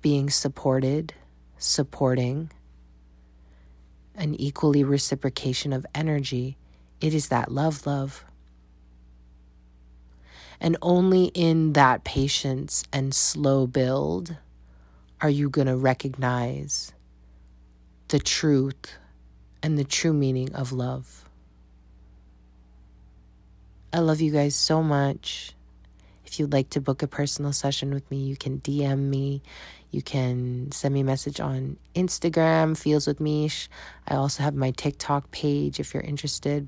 being 0.00 0.30
supported, 0.30 1.14
supporting, 1.58 2.50
an 4.22 4.40
equally 4.40 4.84
reciprocation 4.84 5.72
of 5.72 5.84
energy. 5.96 6.56
It 7.00 7.12
is 7.12 7.28
that 7.28 7.50
love, 7.50 7.84
love. 7.88 8.24
And 10.60 10.76
only 10.80 11.24
in 11.34 11.72
that 11.72 12.04
patience 12.04 12.84
and 12.92 13.12
slow 13.12 13.66
build 13.66 14.36
are 15.20 15.28
you 15.28 15.50
going 15.50 15.66
to 15.66 15.76
recognize 15.76 16.92
the 18.08 18.20
truth 18.20 18.96
and 19.60 19.76
the 19.76 19.82
true 19.82 20.12
meaning 20.12 20.54
of 20.54 20.70
love. 20.70 21.28
I 23.92 23.98
love 23.98 24.20
you 24.20 24.30
guys 24.30 24.54
so 24.54 24.84
much. 24.84 25.52
If 26.24 26.38
you'd 26.38 26.52
like 26.52 26.70
to 26.70 26.80
book 26.80 27.02
a 27.02 27.08
personal 27.08 27.52
session 27.52 27.92
with 27.92 28.08
me, 28.08 28.18
you 28.18 28.36
can 28.36 28.60
DM 28.60 29.00
me. 29.00 29.42
You 29.92 30.02
can 30.02 30.72
send 30.72 30.94
me 30.94 31.00
a 31.00 31.04
message 31.04 31.38
on 31.38 31.76
Instagram, 31.94 32.76
Feels 32.76 33.06
with 33.06 33.20
Mish. 33.20 33.68
I 34.08 34.16
also 34.16 34.42
have 34.42 34.54
my 34.54 34.70
TikTok 34.72 35.30
page 35.30 35.78
if 35.78 35.92
you're 35.92 36.02
interested. 36.02 36.66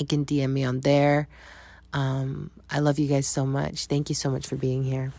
You 0.00 0.06
can 0.06 0.24
DM 0.24 0.50
me 0.50 0.64
on 0.64 0.80
there. 0.80 1.28
Um, 1.92 2.50
I 2.70 2.80
love 2.80 2.98
you 2.98 3.08
guys 3.08 3.26
so 3.26 3.46
much. 3.46 3.86
Thank 3.86 4.08
you 4.08 4.14
so 4.14 4.30
much 4.30 4.46
for 4.46 4.56
being 4.56 4.82
here. 4.82 5.12